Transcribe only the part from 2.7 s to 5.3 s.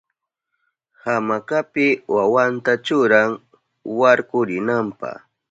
churan warkurinanpa.